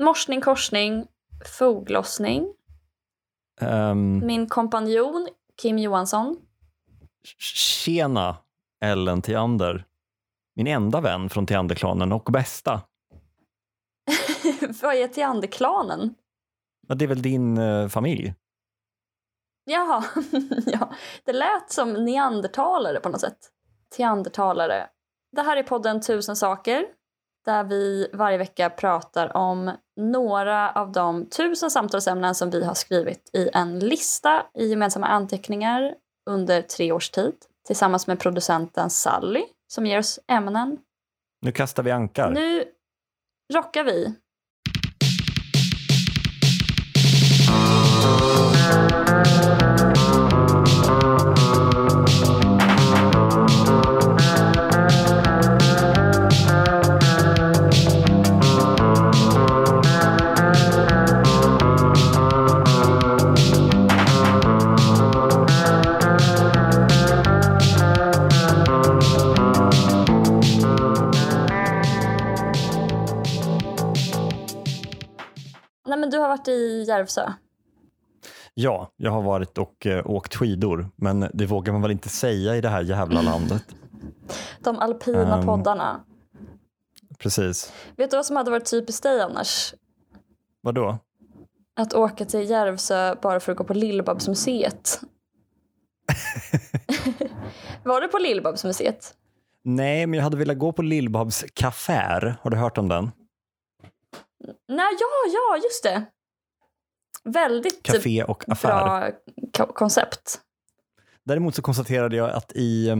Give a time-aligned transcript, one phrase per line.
[0.00, 1.06] morsning, korsning,
[1.58, 2.54] foglossning.
[3.60, 5.28] Um, Min kompanjon
[5.62, 6.36] Kim Johansson.
[7.38, 8.36] tjena
[8.84, 9.84] Ellen Theander.
[10.56, 12.82] Min enda vän från Theanderklanen och bästa.
[14.82, 16.14] Vad är Theanderklanen?
[16.88, 18.34] Ja, det är väl din eh, familj?
[19.64, 20.04] Jaha,
[20.66, 20.92] ja.
[21.24, 23.38] Det lät som neandertalare på något sätt.
[23.96, 24.88] Teandertalare.
[25.32, 26.86] Det här är podden Tusen saker
[27.44, 33.30] där vi varje vecka pratar om några av de tusen samtalsämnen som vi har skrivit
[33.32, 35.94] i en lista i gemensamma anteckningar
[36.30, 37.34] under tre års tid
[37.66, 40.78] tillsammans med producenten Sally som ger oss ämnen.
[41.42, 42.30] Nu kastar vi ankar.
[42.30, 42.64] Nu
[43.54, 44.14] rockar vi.
[75.90, 77.32] Nej, men du har varit i Järvsö.
[78.54, 82.56] Ja, jag har varit och eh, åkt skidor, men det vågar man väl inte säga
[82.56, 83.64] i det här jävla landet.
[84.60, 85.46] De alpina Ehm.
[85.46, 86.00] poddarna.
[87.18, 87.72] Precis.
[87.96, 89.74] Vet du vad som hade varit typiskt dig annars?
[90.60, 90.98] Vadå?
[91.76, 95.00] Att åka till Järvsö bara för att gå på Lill-Babs-museet.
[97.84, 99.14] Var du på Lill-Babs-museet?
[99.62, 102.36] Nej, men jag hade velat gå på Lill-Babs kafär.
[102.42, 103.10] Har du hört om den?
[104.68, 106.04] Nej, ja, ja, just det.
[107.24, 108.68] Väldigt Café och affär.
[108.68, 109.10] bra
[109.66, 110.40] ko- koncept.
[111.24, 112.88] Däremot så konstaterade jag att i...
[112.88, 112.96] eh,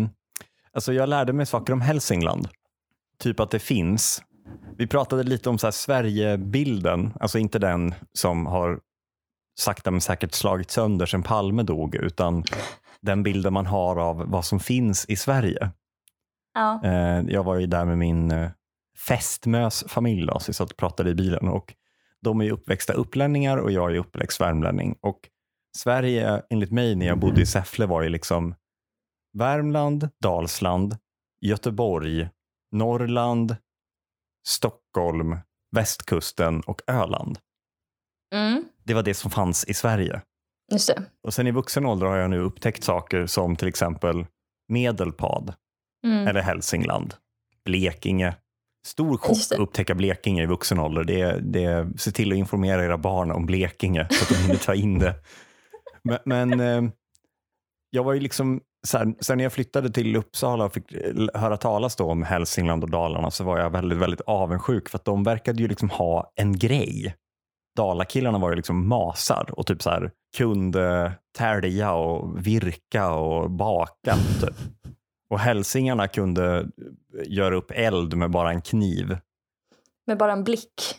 [0.72, 2.48] Alltså jag lärde mig saker om Hälsingland.
[3.18, 4.22] Typ att det finns.
[4.76, 8.80] Vi pratade lite om så här Sverigebilden, alltså inte den som har
[9.60, 12.44] sakta men säkert slagit sönder sen Palme dog, utan
[13.00, 15.70] den bilden man har av vad som finns i Sverige.
[16.54, 16.80] Ja.
[16.84, 18.50] Eh, Jag var ju där med min eh,
[19.08, 21.48] fästmös familj, då, så vi satt och pratade i bilen.
[21.48, 21.74] Och
[22.20, 24.96] de är uppväxta upplänningar och jag är uppväxt värmlänning.
[25.00, 25.20] Och
[25.76, 28.54] Sverige, enligt mig, när jag bodde i Säffle var ju liksom
[29.38, 30.96] Värmland, Dalsland,
[31.40, 32.28] Göteborg,
[32.72, 33.56] Norrland,
[34.46, 35.36] Stockholm,
[35.76, 37.38] västkusten och Öland.
[38.34, 40.22] Mm, Det var det som fanns i Sverige.
[40.72, 41.02] just det.
[41.22, 44.26] Och sen i vuxen ålder har jag nu upptäckt saker som till exempel
[44.68, 45.54] Medelpad,
[46.04, 46.28] Mm.
[46.28, 47.14] eller Hälsingland,
[47.64, 48.34] Blekinge.
[48.86, 51.04] Stor chock att upptäcka Blekinge i vuxen ålder.
[51.04, 54.74] Det, det, se till att informera era barn om Blekinge så att de hinner ta
[54.74, 55.14] in det.
[56.02, 56.92] Men, men eh,
[57.90, 62.00] jag var ju liksom, sen när jag flyttade till Uppsala och fick eh, höra talas
[62.00, 65.68] om Hälsingland och Dalarna så var jag väldigt, väldigt avundsjuk för att de verkade ju
[65.68, 67.14] liksom ha en grej.
[67.76, 74.16] Dalakillarna var ju liksom masar och typ så här kunde tälja och virka och baka.
[74.40, 74.79] Typ.
[75.30, 76.68] Och hälsingarna kunde
[77.26, 79.18] göra upp eld med bara en kniv.
[80.06, 80.98] Med bara en blick.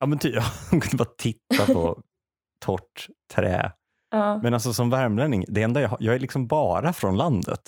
[0.00, 0.34] Ja, men typ,
[0.70, 2.02] de kunde bara titta på
[2.64, 3.72] torrt trä.
[4.10, 4.40] Ja.
[4.42, 7.60] Men alltså som värmlänning, det enda jag jag är liksom bara från landet.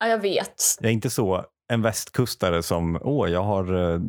[0.00, 0.76] ja, jag vet.
[0.80, 4.00] Jag är inte så en västkustare som, åh, jag har eh,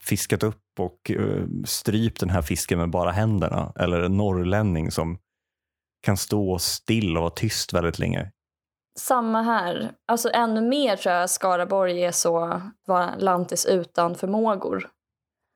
[0.00, 3.72] fiskat upp och eh, strypt den här fisken med bara händerna.
[3.76, 5.18] Eller en norrlänning som
[6.02, 8.30] kan stå still och vara tyst väldigt länge.
[8.98, 9.94] Samma här.
[10.06, 14.90] Alltså ännu mer tror jag Skaraborg är så var lantis utan förmågor.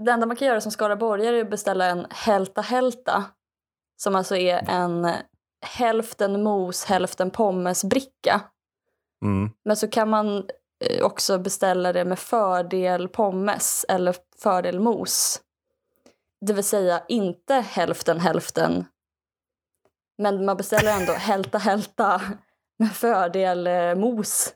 [0.05, 3.25] Det enda man kan göra som skaraborgare är att beställa en hälta hälta.
[3.97, 5.11] Som alltså är en
[5.67, 8.41] hälften mos, hälften pommesbricka.
[9.25, 9.51] Mm.
[9.65, 10.37] Men så kan man
[10.85, 15.41] eh, också beställa det med fördel pommes eller fördel mos.
[16.47, 18.85] Det vill säga inte hälften hälften.
[20.19, 22.23] Men man beställer ändå hälta hälta
[22.93, 24.55] fördel eh, mos.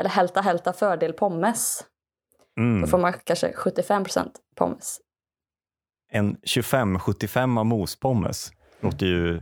[0.00, 1.84] Eller hälta hälta fördel pommes.
[2.56, 2.86] Då Mm.
[2.88, 5.00] får man kanske 75% pommes.
[6.10, 9.40] En 25-75 av mospommes låter ju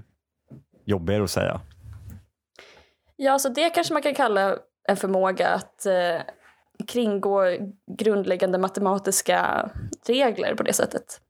[0.85, 1.61] jobbigare att säga.
[3.17, 4.59] Ja, så det kanske man kan kalla
[4.89, 6.21] en förmåga att eh,
[6.89, 7.43] kringgå
[7.99, 9.71] grundläggande matematiska
[10.07, 11.21] regler på det sättet.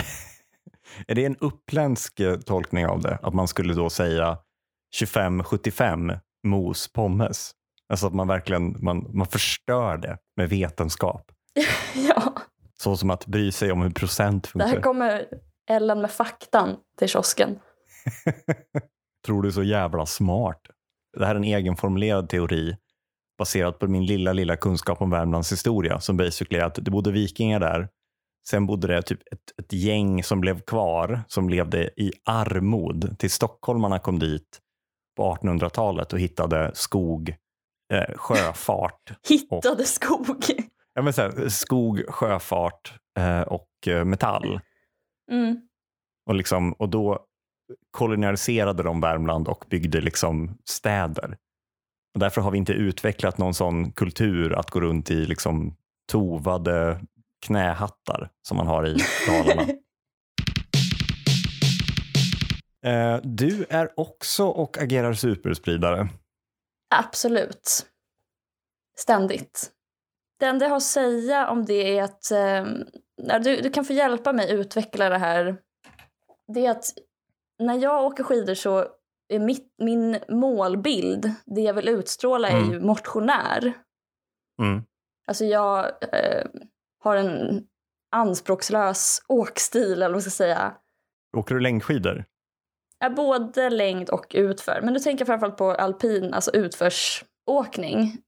[1.08, 3.18] Är det en uppländsk eh, tolkning av det?
[3.22, 4.38] Att man skulle då säga
[5.00, 7.50] 25-75 mos pommes?
[7.88, 11.32] Alltså att man verkligen man, man förstör det med vetenskap.
[12.08, 12.32] ja.
[12.78, 14.68] Så som att bry sig om hur procent Det funkar.
[14.68, 15.26] här kommer
[15.70, 17.58] Ellen med faktan till kiosken.
[19.26, 20.60] Tror du är så jävla smart?
[21.16, 22.76] Det här är en egenformulerad teori
[23.38, 27.12] baserat på min lilla, lilla kunskap om Värmlands historia som basically är att det bodde
[27.12, 27.88] vikingar där
[28.48, 33.30] Sen bodde det typ ett, ett gäng som blev kvar, som levde i armod till
[33.30, 34.60] stockholmarna kom dit
[35.16, 37.34] på 1800-talet och hittade skog,
[37.92, 39.12] eh, sjöfart.
[39.28, 40.44] Hittade och, skog?
[40.94, 44.60] Ja, men så här, skog, sjöfart eh, och eh, metall.
[45.32, 45.60] Mm.
[46.26, 47.26] Och, liksom, och då
[47.90, 51.36] kolonialiserade de Värmland och byggde liksom städer.
[52.14, 55.76] Och därför har vi inte utvecklat någon sån kultur att gå runt i liksom
[56.12, 57.00] tovade
[57.46, 58.96] knähattar som man har i
[59.28, 59.66] Dalarna.
[62.86, 66.08] Eh, du är också och agerar superspridare.
[66.94, 67.86] Absolut.
[68.98, 69.72] Ständigt.
[70.38, 73.92] Det enda jag har att säga om det är att eh, du, du kan få
[73.92, 75.58] hjälpa mig utveckla det här.
[76.54, 76.84] Det är att
[77.58, 78.86] när jag åker skidor så
[79.28, 82.72] är mitt, min målbild, det jag vill utstråla är mm.
[82.72, 83.72] ju motionär.
[84.62, 84.82] Mm.
[85.26, 86.46] Alltså jag eh,
[87.04, 87.66] har en
[88.10, 90.74] anspråkslös åkstil eller vad man ska säga.
[91.36, 92.24] Åker du längdskidor?
[92.98, 94.80] Ja, både längd och utför.
[94.82, 98.18] Men nu tänker jag framförallt på alpin, alltså utförsåkning.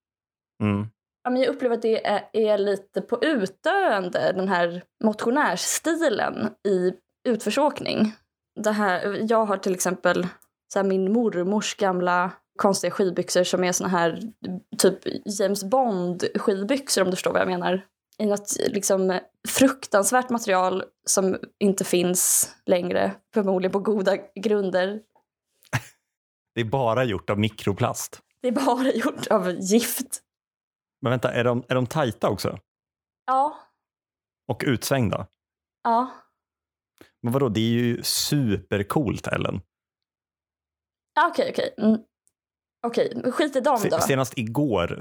[0.62, 0.86] Mm.
[1.22, 6.92] Ja, men jag upplever att det är, är lite på utdöende, den här motionärsstilen i
[7.28, 8.12] utförsåkning.
[8.60, 10.26] Det här, jag har till exempel
[10.72, 14.20] så min mormors gamla konstiga skidbyxor som är såna här
[14.78, 14.98] typ
[15.40, 17.86] James Bond skidbyxor om du förstår vad jag menar.
[18.18, 25.00] I något liksom fruktansvärt material som inte finns längre, förmodligen på goda grunder.
[26.54, 28.20] Det är bara gjort av mikroplast.
[28.42, 30.22] Det är bara gjort av gift.
[31.00, 32.58] Men vänta, är de, är de tajta också?
[33.26, 33.58] Ja.
[34.48, 35.26] Och utsvängda?
[35.82, 36.10] Ja.
[37.22, 39.60] Men vadå, det är ju supercoolt Ellen.
[41.30, 41.74] Okej, okej.
[41.78, 42.00] Mm.
[42.86, 43.98] Okej, skit i dem då.
[43.98, 44.98] Senast igår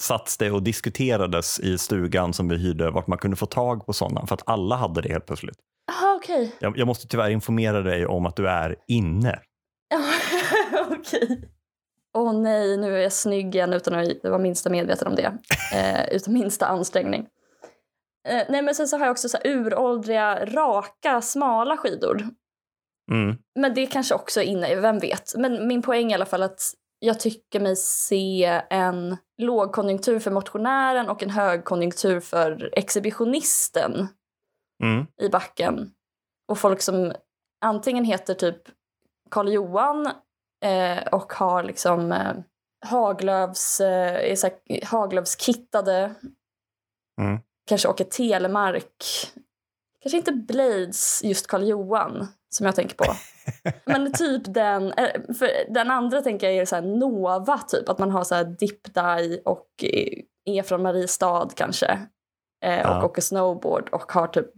[0.00, 3.92] satt, det och diskuterades i stugan som vi hyrde vart man kunde få tag på
[3.92, 5.58] sådana för att alla hade det helt plötsligt.
[5.90, 6.54] Aha, okej.
[6.58, 9.40] Jag, jag måste tyvärr informera dig om att du är inne.
[10.90, 11.48] okej.
[12.14, 15.32] Åh oh, nej, nu är jag snygg igen utan att vara minsta medveten om det.
[15.74, 17.26] Eh, utan minsta ansträngning.
[18.28, 22.28] Eh, nej men sen så har jag också så här uråldriga, raka, smala skidor.
[23.10, 23.36] Mm.
[23.58, 25.34] Men det kanske också är inne, vem vet.
[25.36, 26.60] Men min poäng är i alla fall att
[26.98, 34.08] jag tycker mig se en lågkonjunktur för motionären och en högkonjunktur för exhibitionisten
[34.82, 35.06] mm.
[35.22, 35.92] i backen.
[36.48, 37.12] Och folk som
[37.64, 38.62] antingen heter typ
[39.30, 40.06] Karl Johan
[40.64, 42.34] eh, och har liksom eh,
[42.86, 44.36] Haglöfs, eh,
[44.84, 46.14] Haglöfskittade.
[47.20, 47.40] Mm.
[47.68, 49.04] Kanske åker Telemark.
[50.10, 53.04] Kanske inte Blades just Karl Johan som jag tänker på.
[53.84, 58.10] Men typ den, eh, för den andra tänker jag är så Nova typ, att man
[58.10, 59.68] har så här dip dye och
[60.44, 61.86] är från Mariestad kanske.
[62.64, 62.98] Eh, ja.
[62.98, 64.50] Och åker snowboard och har typ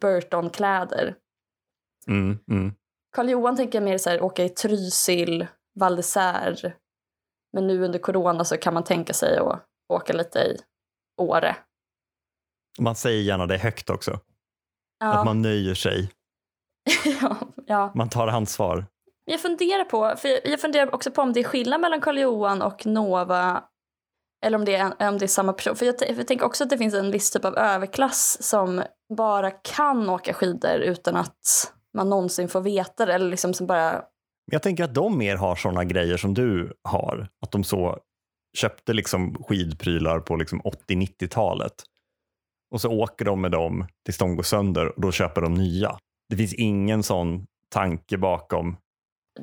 [0.00, 1.14] Burton-kläder.
[2.06, 2.72] Mm, mm.
[3.16, 5.46] Karl Johan tänker jag mer så här, åka i Trysil,
[5.80, 6.02] Val.
[7.52, 10.58] Men nu under corona så kan man tänka sig att åka lite i
[11.20, 11.56] Åre.
[12.78, 14.20] Man säger gärna det högt också.
[14.98, 15.12] Ja.
[15.12, 16.10] Att man nöjer sig.
[17.20, 17.36] ja,
[17.66, 17.92] ja.
[17.94, 18.86] Man tar ansvar.
[19.24, 22.62] Jag funderar på, för jag funderar också på om det är skillnad mellan Karl Johan
[22.62, 23.62] och Nova
[24.44, 25.76] eller om det är, om det är samma person.
[25.76, 28.82] För jag, jag tänker också att det finns en viss typ av överklass som
[29.16, 33.14] bara kan åka skidor utan att man någonsin får veta det.
[33.14, 34.02] Eller liksom som bara...
[34.52, 37.28] Jag tänker att de mer har sådana grejer som du har.
[37.42, 37.98] Att de så
[38.58, 41.74] köpte liksom skidprylar på liksom 80-90-talet.
[42.70, 45.98] Och så åker de med dem tills de går sönder och då köper de nya.
[46.28, 48.76] Det finns ingen sån tanke bakom.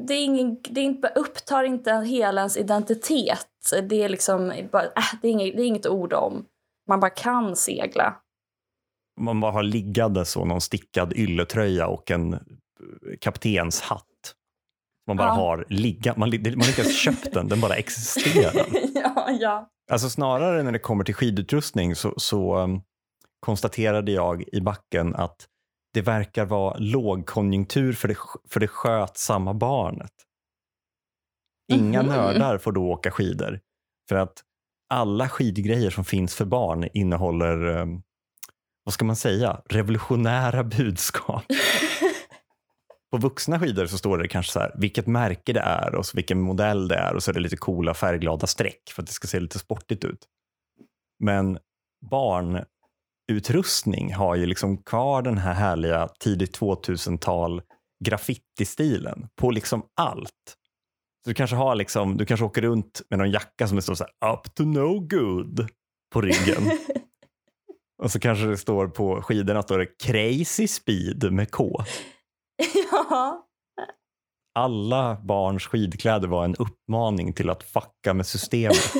[0.07, 3.47] Det, är ingen, det är inte, upptar inte hela ens identitet.
[3.89, 4.65] Det är liksom äh,
[5.21, 6.45] det, är inget, det är inget ord om.
[6.87, 8.15] Man bara kan segla.
[9.21, 12.39] Man bara har liggande så någon stickad ylletröja och en eh,
[13.21, 14.35] kaptenshatt.
[15.07, 15.33] Man bara ja.
[15.33, 18.65] har ligga, man, man ens köpt den, den bara existerar.
[18.93, 19.69] ja, ja.
[19.91, 22.81] Alltså snarare när det kommer till skidutrustning så, så um,
[23.45, 25.47] konstaterade jag i backen att
[25.93, 28.15] det verkar vara lågkonjunktur för det,
[28.49, 30.11] för det skötsamma barnet.
[31.73, 32.11] Inga mm.
[32.11, 33.59] nördar får då åka skidor.
[34.09, 34.43] För att
[34.89, 38.03] alla skidgrejer som finns för barn innehåller, um,
[38.83, 41.43] vad ska man säga, revolutionära budskap.
[43.11, 46.41] På vuxna skidor så står det kanske så här, vilket märke det är och vilken
[46.41, 49.27] modell det är och så är det lite coola färgglada streck för att det ska
[49.27, 50.27] se lite sportigt ut.
[51.19, 51.59] Men
[52.11, 52.65] barn
[53.31, 57.61] utrustning har ju liksom kvar den här härliga tidigt 2000-tal
[58.05, 60.55] graffiti-stilen på liksom allt.
[61.23, 63.95] Så du kanske har liksom, du kanske åker runt med någon jacka som det står
[63.95, 65.67] så här, up to no good
[66.13, 66.71] på ryggen.
[68.03, 71.83] Och så kanske det står på skidorna står det crazy speed med K.
[72.91, 73.41] ja.
[74.55, 78.93] Alla barns skidkläder var en uppmaning till att fucka med systemet.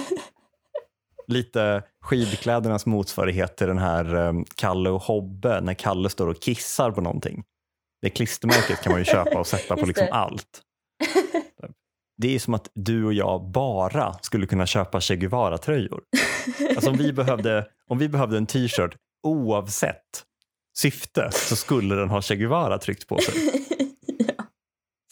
[1.27, 6.91] Lite skidklädernas motsvarighet till den här um, Kalle och Hobbe när Kalle står och kissar
[6.91, 7.43] på någonting.
[8.01, 10.62] Det klistermärket kan man ju köpa och sätta på liksom allt.
[12.17, 16.01] Det är som att du och jag bara skulle kunna köpa Che Guevara-tröjor.
[16.75, 20.24] Alltså om vi behövde, om vi behövde en t-shirt oavsett
[20.77, 23.64] syfte så skulle den ha Che Guevara tryckt på sig.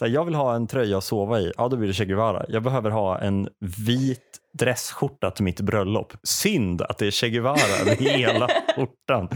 [0.04, 2.06] Så här, jag vill ha en tröja att sova i, ja då blir det Che
[2.06, 2.46] Guevara.
[2.50, 6.14] Jag behöver ha en vit dressskjorta till mitt bröllop.
[6.24, 9.30] Synd att det är Che Guevara över hela skjortan.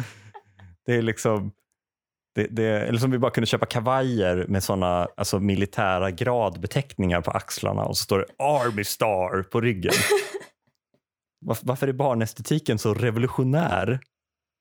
[0.85, 1.51] Det är liksom,
[2.35, 7.31] det, det, eller som vi bara kunde köpa kavajer med såna alltså militära gradbeteckningar på
[7.31, 9.93] axlarna och så står det Army Star på ryggen.
[11.45, 13.99] Varför, varför är barnestetiken så revolutionär?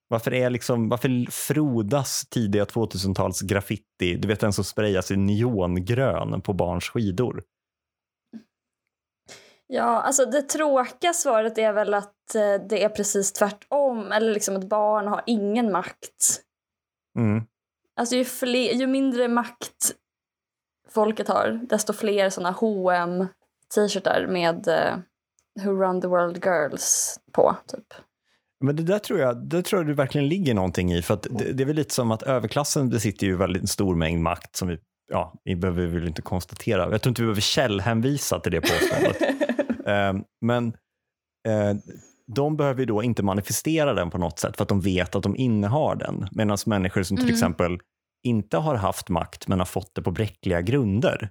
[0.09, 6.41] Varför, är liksom, varför frodas tidiga 2000-tals graffiti, du vet den som sprayas i neongrön
[6.41, 7.43] på barns skidor?
[9.67, 14.11] Ja, alltså det tråkiga svaret är väl att eh, det är precis tvärtom.
[14.11, 16.41] Eller liksom att barn har ingen makt.
[17.17, 17.43] Mm.
[17.95, 19.95] Alltså ju, fler, ju mindre makt
[20.89, 23.27] folket har, desto fler såna hm
[23.75, 24.97] t-shirtar med eh,
[25.63, 27.55] Who Run the World Girls på.
[27.67, 27.93] Typ.
[28.65, 31.01] Men det där tror jag, det tror jag det verkligen ligger någonting i.
[31.01, 34.55] För det, det är väl lite som att överklassen besitter ju väldigt stor mängd makt
[34.55, 34.77] som vi,
[35.11, 36.91] ja, vi behöver väl inte konstatera.
[36.91, 39.17] Jag tror inte vi behöver källhänvisa till det påståendet.
[39.87, 40.67] Eh, men
[41.47, 41.77] eh,
[42.35, 45.23] de behöver ju då inte manifestera den på något sätt för att de vet att
[45.23, 46.27] de innehar den.
[46.31, 47.33] Medan människor som till Mm.
[47.33, 47.79] exempel
[48.23, 51.29] inte har haft makt men har fått det på bräckliga grunder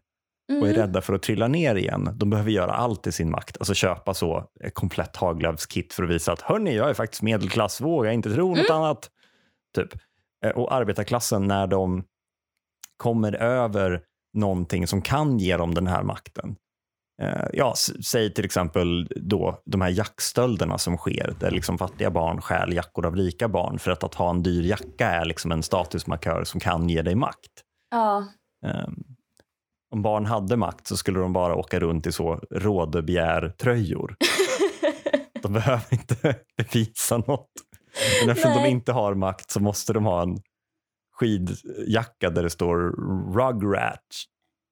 [0.49, 0.75] och är Mm.
[0.75, 3.57] rädda för att trilla ner igen, de behöver göra allt i sin makt.
[3.59, 7.81] Alltså köpa så ett komplett Haglöfs-kit för att visa att hörni, jag är faktiskt medelklass,
[7.81, 9.11] våga inte tro något annat.
[9.77, 9.89] Typ.
[10.45, 12.05] Eh, Och arbetarklassen, när de
[12.97, 14.03] kommer över
[14.35, 16.57] någonting som kan ge dem den här makten.
[17.23, 17.75] Eh, Ja,
[18.05, 23.07] säg till exempel då de här jackstölderna som sker, där liksom fattiga barn stjäl jackor
[23.07, 26.61] av rika barn för att, att ha en dyr jacka är liksom en statusmarkör som
[26.61, 27.53] kan ge dig makt.
[27.91, 28.25] Ja.
[28.67, 29.16] Um,
[29.91, 34.17] om barn hade makt så skulle de bara åka runt i så rådebegär-tröjor.
[35.43, 37.51] De behöver inte bevisa något.
[38.21, 38.71] Men eftersom de Nej.
[38.71, 40.37] inte har makt så måste de ha en
[41.13, 42.79] skidjacka där det står
[43.35, 44.07] Rugrat,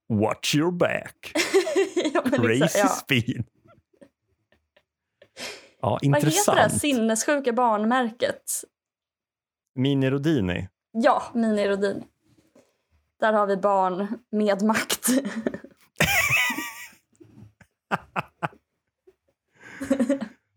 [0.08, 1.32] watch your back,
[2.14, 2.88] ja, men crazy liksom, ja.
[2.88, 3.44] speed.
[5.80, 6.80] Ja, Vad heter det här intressant.
[6.80, 8.64] sinnessjuka barnmärket?
[9.74, 10.68] Mini Rodini.
[10.92, 12.04] Ja, Mini Rodin.
[13.20, 15.08] Där har vi barn med makt.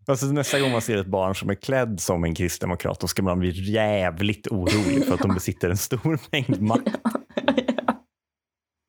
[0.08, 3.22] Alltså nästa gång man ser ett barn som är klädd som en kristdemokrat då ska
[3.22, 7.00] man bli jävligt orolig för att de besitter en stor mängd makt.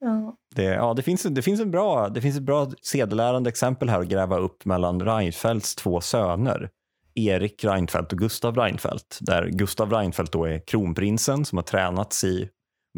[0.00, 0.36] ja.
[0.54, 4.00] Det, ja, det, finns, det, finns en bra, det finns ett bra sedelärande exempel här
[4.00, 6.70] att gräva upp mellan Reinfeldts två söner.
[7.14, 9.18] Erik Reinfeldt och Gustav Reinfeldt.
[9.20, 12.48] Där Gustav Reinfeldt då är kronprinsen som har tränats i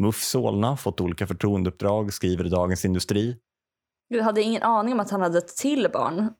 [0.01, 3.37] MUF Solna, fått olika förtroendeuppdrag, skriver i Dagens Industri.
[4.07, 6.33] Jag hade ingen aning om att han hade ett till barn.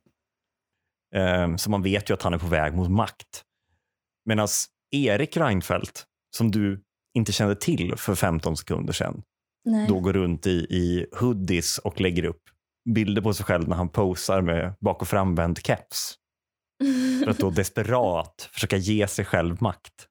[1.15, 3.43] Eh, så man vet ju att han är på väg mot makt.
[4.25, 4.47] Medan
[4.91, 6.05] Erik Reinfeldt,
[6.37, 6.83] som du
[7.13, 9.23] inte kände till för 15 sekunder sedan,
[9.65, 9.87] Nej.
[9.87, 12.41] då går runt i, i hoodies och lägger upp
[12.89, 16.15] bilder på sig själv när han posar med bak och framvänd keps.
[17.23, 20.07] För att då desperat försöka ge sig själv makt.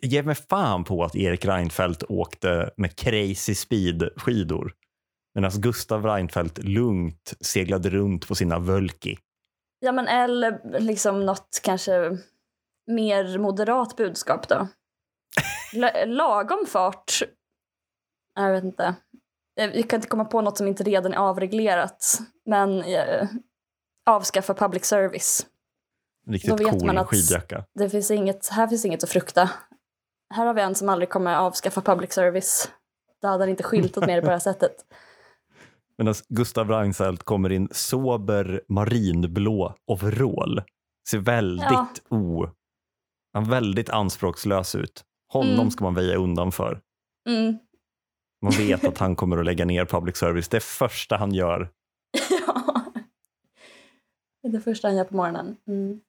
[0.00, 4.72] Jag ger mig fan på att Erik Reinfeldt åkte med crazy speed skidor.
[5.34, 9.18] Medan Gustav Reinfeldt lugnt seglade runt på sina Völki.
[9.78, 12.18] Ja, men eller liksom något kanske
[12.86, 14.68] mer moderat budskap då.
[15.74, 17.22] L lagom fart.
[18.34, 18.94] Jag vet inte.
[19.54, 22.18] Jag kan inte komma på något som inte redan är avreglerat.
[22.44, 23.28] Men eh,
[24.06, 25.46] avskaffa public service.
[26.30, 27.64] Riktigt cool man att- skidjacka.
[27.74, 29.50] Det finns inget, här finns inget att frukta.
[30.34, 32.70] Här har vi en som aldrig kommer avskaffa public service.
[33.22, 34.76] Då hade han inte skyltat med det på det här sättet.
[35.98, 40.62] Medan Gustav Reinfeldt kommer in sober marinblå overall.
[41.08, 41.88] Ser väldigt Ja.
[42.08, 42.48] o...
[43.32, 45.04] Han är väldigt anspråkslös ut.
[45.32, 45.70] Honom Mm.
[45.70, 46.80] ska man väja undan för.
[47.28, 47.58] Mm.
[48.42, 50.48] Man vet att han kommer att lägga ner public service.
[50.48, 51.70] Det första han gör.
[52.46, 52.82] ja.
[54.42, 55.56] Det är det första han gör på morgonen.
[55.68, 56.00] Mm.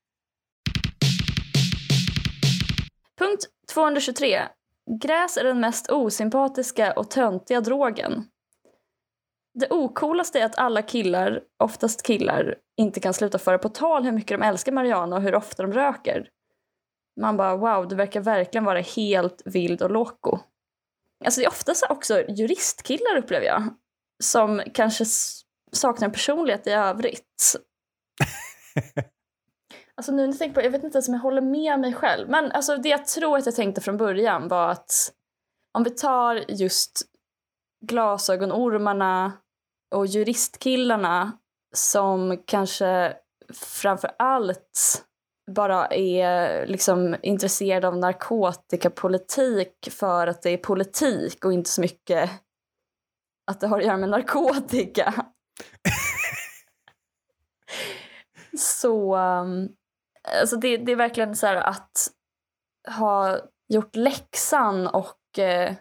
[3.27, 4.47] Punkt 223.
[5.01, 8.25] Gräs är den mest osympatiska och töntiga drogen.
[9.53, 14.11] Det ocoolaste är att alla killar, oftast killar, inte kan sluta föra på tal hur
[14.11, 16.29] mycket de älskar marijuana och hur ofta de röker.
[17.21, 20.39] man bara wow, du verkar verkligen vara helt vild och loco.
[21.25, 23.63] Alltså det är oftast också juristkillar upplever jag,
[24.23, 25.05] som kanske
[25.71, 27.55] saknar personlighet i övrigt.
[29.97, 31.93] alltså nu när jag tänker på jag vet inte ens om jag håller med mig
[31.93, 32.29] själv.
[32.29, 35.13] Men alltså det jag tror att jag tänkte från början var att
[35.73, 37.01] om vi tar just
[37.85, 39.33] glasögonormarna
[39.95, 41.31] och juristkillarna
[41.75, 43.13] som kanske
[43.53, 45.03] framför allt
[45.51, 52.29] bara är liksom intresserad av narkotikapolitik för att det är politik och inte så mycket
[53.51, 55.13] att det har att göra med narkotika.
[58.57, 59.69] så um,
[60.41, 61.91] alltså det, det, är verkligen så att
[62.97, 63.39] ha
[63.73, 65.75] gjort läxan och eh,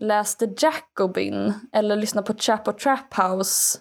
[0.00, 3.78] läst The Jacobin eller lyssnat på Chapo Trap House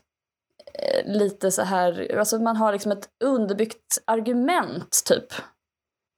[0.80, 5.28] Eh, lite så här, alltså man har liksom ett underbyggt argument typ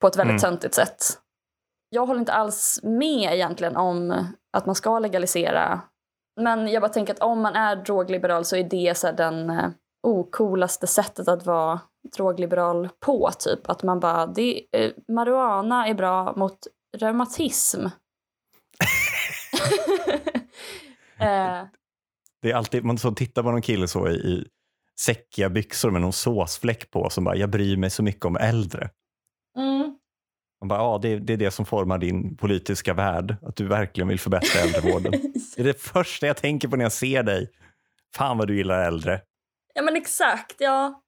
[0.01, 0.51] på ett väldigt mm.
[0.51, 1.03] töntigt sätt.
[1.89, 4.25] Jag håller inte alls med egentligen om
[4.57, 5.81] att man ska legalisera.
[6.41, 9.69] Men jag bara tänker att om man är drogliberal så är det så den eh,
[10.87, 11.79] sättet att vara
[12.11, 13.31] drogliberal på.
[13.39, 16.59] Typ att man bara, det, eh, marijuana är bra mot
[16.97, 17.85] reumatism.
[21.19, 21.63] eh,
[22.41, 24.47] det är alltid, man så tittar på någon kille så i, i
[24.99, 28.89] säckiga byxor med någon såsfläck på som bara, jag bryr mig så mycket om äldre.
[29.57, 29.97] Mm.
[30.61, 34.07] Man bara, ja, det, det, är det som formar din politiska värld, att du verkligen
[34.07, 35.11] vill förbättra äldrevården.
[35.55, 37.51] det är det första jag tänker på när jag ser dig.
[38.15, 39.21] Fan vad du gillar äldre.
[39.73, 41.01] Ja men exakt, ja.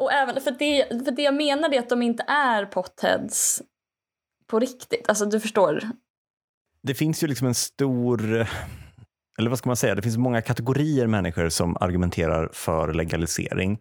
[0.00, 3.62] Och även, för det, för det jag menar är att de inte är potheads
[4.46, 5.08] på riktigt.
[5.08, 5.80] Alltså du förstår.
[6.82, 8.46] Det finns ju liksom en stor
[9.38, 13.78] eller vad ska man säga, det finns många kategorier människor som argumenterar för legalisering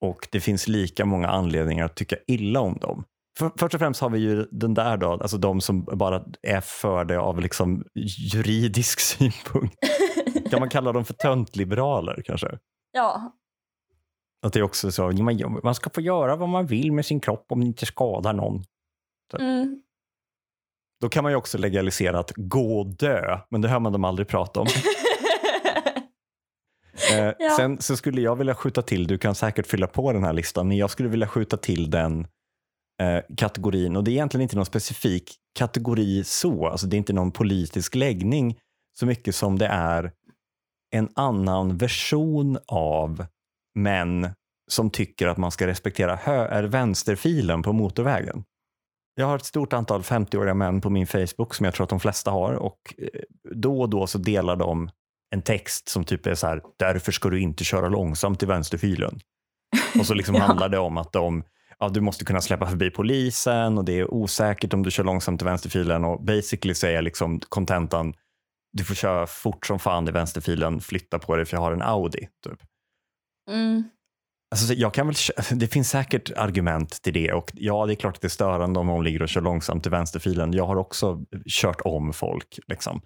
[0.00, 3.04] och det finns lika många anledningar att tycka illa om dem.
[3.38, 6.60] För, först och främst har vi ju den där då, alltså de som bara är
[6.60, 7.84] för det av liksom
[8.34, 9.76] juridisk synpunkt.
[10.50, 12.58] kan man kalla dem för töntliberaler kanske?
[12.92, 13.32] Ja.
[14.44, 15.12] Att det är också så,
[15.62, 18.64] man ska få göra vad man vill med sin kropp om det inte skadar någon.
[19.38, 19.82] Mm.
[21.00, 24.04] Då kan man ju också legalisera att gå och dö, men det hör man dem
[24.04, 24.66] aldrig prata om.
[27.12, 27.56] eh, ja.
[27.56, 30.68] Sen så skulle jag vilja skjuta till, du kan säkert fylla på den här listan,
[30.68, 32.26] men jag skulle vilja skjuta till den
[33.02, 37.12] eh, kategorin, och det är egentligen inte någon specifik kategori så, alltså det är inte
[37.12, 38.58] någon politisk läggning
[38.98, 40.12] så mycket som det är
[40.90, 43.26] en annan version av
[43.74, 44.30] män
[44.70, 48.44] som tycker att man ska respektera hö- vänsterfilen på motorvägen.
[49.14, 52.00] Jag har ett stort antal 50-åriga män på min Facebook som jag tror att de
[52.00, 53.20] flesta har och eh,
[53.54, 54.90] då och då så delar de
[55.34, 59.20] en text som typ är så här, därför ska du inte köra långsamt i vänsterfilen.
[59.98, 60.42] Och så liksom ja.
[60.42, 61.44] handlar det om att de,
[61.78, 65.42] ja, du måste kunna släppa förbi polisen och det är osäkert om du kör långsamt
[65.42, 68.14] i vänsterfilen och basically säger liksom kontentan,
[68.72, 71.82] du får köra fort som fan i vänsterfilen, flytta på dig för jag har en
[71.82, 72.28] Audi.
[72.44, 72.58] Typ.
[73.50, 73.84] Mm.
[74.50, 75.16] Alltså, jag kan väl,
[75.58, 78.80] det finns säkert argument till det och ja, det är klart att det är störande
[78.80, 80.52] om någon ligger och kör långsamt i vänsterfilen.
[80.52, 82.58] Jag har också kört om folk.
[82.66, 83.00] Liksom.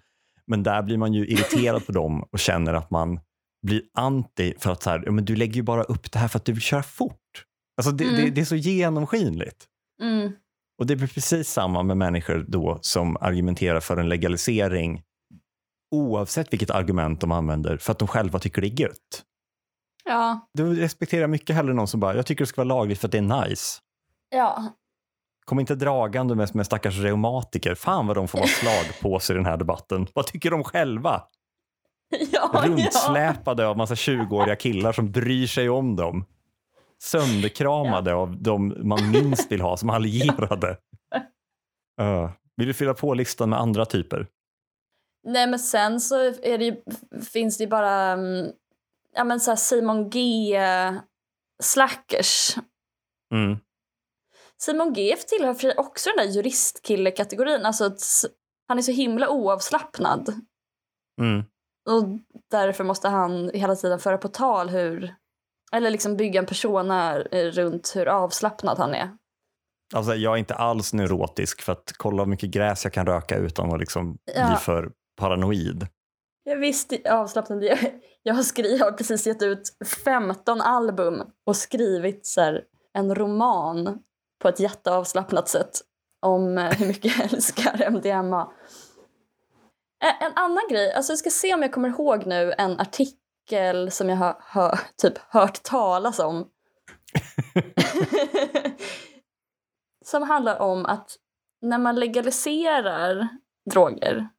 [0.47, 3.19] Men där blir man ju irriterad på dem och känner att man
[3.67, 6.39] blir anti för att så här, men du lägger ju bara upp det här för
[6.39, 7.45] att du vill köra fort.
[7.77, 8.15] Alltså det, mm.
[8.15, 9.65] det, det är så genomskinligt.
[10.01, 10.31] Mm.
[10.79, 15.01] Och det blir precis samma med människor då som argumenterar för en legalisering
[15.95, 19.23] oavsett vilket argument de använder för att de själva tycker det är gött.
[20.09, 20.49] Ja.
[20.53, 23.11] Du respekterar mycket hellre någon som bara, jag tycker det ska vara lagligt för att
[23.11, 23.79] det är nice.
[24.29, 24.73] Ja.
[25.45, 27.75] Kom inte dragande med, med stackars reumatiker.
[27.75, 30.07] Fan vad de får vara slagpåse i den här debatten.
[30.13, 31.23] Vad tycker de själva?
[32.31, 33.69] Ja, Rundsläpade ja.
[33.69, 36.25] av massa 20-åriga killar som bryr sig om dem.
[37.03, 38.17] Sönderkramade ja.
[38.17, 40.77] av de man minst vill ha som allierade.
[42.01, 44.27] Uh, vill du fylla på listan med andra typer?
[45.27, 46.75] Nej men sen så det ju,
[47.33, 48.51] finns det ju bara um,
[49.19, 50.55] ja, men så Simon G.
[50.55, 50.93] Eh,
[51.63, 52.55] slackers.
[53.33, 53.57] Mm.
[54.61, 57.65] Simon G tillhör också den där juristkille-kategorin.
[57.65, 57.95] Alltså,
[58.67, 60.33] han är så himla oavslappnad.
[61.21, 61.43] Mm.
[61.89, 62.03] Och
[62.51, 65.15] därför måste han hela tiden föra på tal hur...
[65.71, 69.17] Eller liksom bygga en persona runt hur avslappnad han är.
[69.95, 73.35] Alltså, jag är inte alls neurotisk för att kolla hur mycket gräs jag kan röka
[73.35, 74.47] utan att liksom ja.
[74.47, 75.87] bli för paranoid.
[76.49, 77.63] Jag visste avslappnad.
[77.63, 82.63] Jag, jag, har, skrivit, jag har precis gett ut 15 album och skrivit så här,
[82.93, 83.99] en roman
[84.41, 85.81] på ett jätteavslappnat sätt
[86.21, 88.51] om eh, hur mycket jag älskar MDMA.
[90.21, 94.09] En annan grej, alltså jag ska se om jag kommer ihåg nu en artikel som
[94.09, 96.47] jag har hör, typ hört talas om.
[100.05, 101.15] som handlar om att
[101.61, 103.27] när man legaliserar
[103.71, 104.29] droger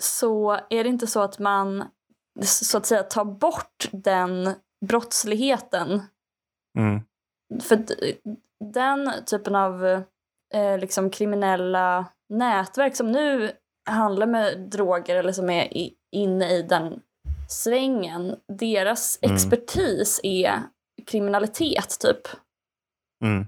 [0.00, 1.84] så är det inte så att man
[2.42, 4.54] så att säga tar bort den
[4.86, 6.02] brottsligheten.
[6.78, 7.00] Mm.
[7.62, 7.84] För
[8.72, 9.84] den typen av
[10.54, 13.52] eh, liksom kriminella nätverk som nu
[13.90, 17.00] handlar med droger eller som är i, inne i den
[17.48, 19.34] svängen, deras Mm.
[19.34, 20.62] expertis är
[21.06, 22.28] kriminalitet typ.
[23.24, 23.46] Mm.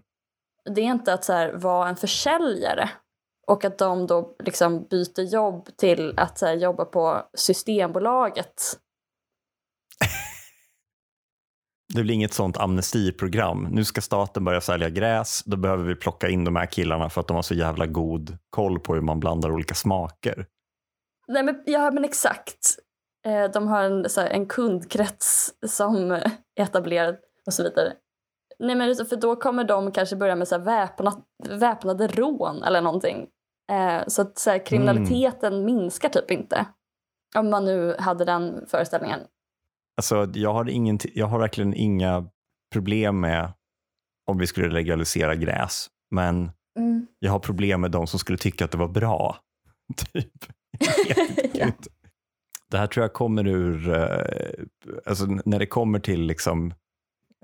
[0.71, 2.91] Det är inte att så här, vara en försäljare
[3.47, 8.63] och att de då liksom byter jobb till att här, jobba på Systembolaget.
[11.95, 13.69] Det blir inget sånt amnestiprogram.
[13.71, 15.43] Nu ska staten börja sälja gräs.
[15.45, 18.39] Då behöver vi plocka in de här killarna för att de har så jävla god
[18.51, 20.47] koll på hur man blandar olika smaker.
[21.29, 22.79] Nej men, ja men exakt.
[23.27, 26.31] Eh, de har en, här, en kundkrets som är
[26.61, 27.93] etablerad och så vidare.
[28.59, 32.81] Nej men för då kommer de kanske börja med så här, väpnat, väpnade rån eller
[32.81, 33.29] någonting.
[33.73, 36.67] Eh, så att så här, kriminaliteten minskar typ inte.
[37.37, 39.21] Om man nu hade den föreställningen.
[39.97, 42.29] Alltså, jag, har ingen, jag har verkligen inga
[42.73, 43.53] problem med
[44.27, 45.87] om vi skulle legalisera gräs.
[46.11, 47.07] Men Mm.
[47.19, 49.37] jag har problem med de som skulle tycka att det var bra.
[50.13, 50.33] typ.
[51.55, 51.67] Ja.
[52.71, 54.65] Det här tror jag kommer ur, eh,
[55.07, 56.75] alltså när det kommer till liksom,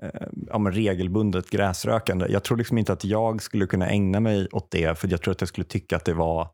[0.03, 2.25] Eh, ja, men regelbundet gräsrökande.
[2.29, 5.31] Jag tror liksom inte att jag skulle kunna ägna mig åt det för jag tror
[5.31, 6.49] att jag skulle tycka att det var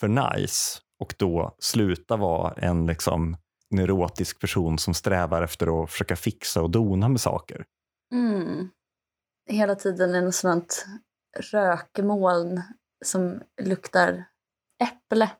[0.00, 3.36] för nice och då sluta vara en liksom
[3.70, 7.64] neurotisk person som strävar efter att försöka fixa och dona med saker.
[8.12, 8.68] Mm.
[9.50, 10.86] Hela tiden är något sånt
[11.52, 12.62] rökmoln
[13.04, 14.24] som luktar
[14.82, 15.30] äpple.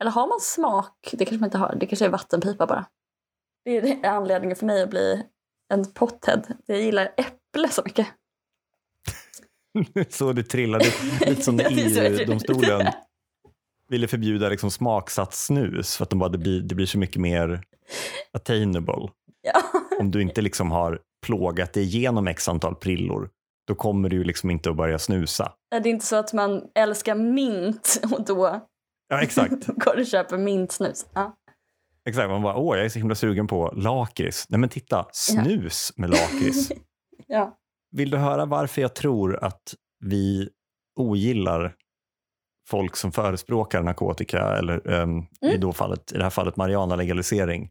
[0.00, 1.08] Eller har man smak?
[1.12, 1.76] Det kanske man inte har.
[1.80, 2.86] Det kanske är vattenpipa bara.
[3.64, 5.26] Det är anledningen för mig att bli
[5.72, 6.42] en pothead.
[6.66, 8.06] Jag gillar äpple så mycket.
[10.08, 10.84] så det trillade
[11.26, 12.86] lite som EU-domstolen
[13.88, 17.16] ville förbjuda liksom smaksatt snus för att de bara, det, blir, det blir så mycket
[17.20, 17.62] mer
[18.32, 19.08] attainable.
[19.42, 19.62] Ja.
[19.98, 23.30] Om du inte liksom har plågat dig igenom x antal prillor,
[23.66, 25.52] då kommer du liksom inte att börja snusa.
[25.70, 28.60] Det är inte så att man älskar mint och då
[29.08, 29.66] Ja, exakt.
[29.66, 31.06] går och köper mintsnus.
[31.12, 31.36] Ja.
[32.08, 32.30] Exakt.
[32.30, 34.46] Man bara, åh, jag är så himla sugen på lakrits.
[34.48, 36.72] Nej men titta, snus med lakrits.
[37.26, 37.58] ja.
[37.90, 40.48] Vill du höra varför jag tror att vi
[41.00, 41.74] ogillar
[42.68, 45.60] folk som förespråkar narkotika eller um, i, Mm.
[45.60, 47.70] då fallet, i det här fallet marijuana-legalisering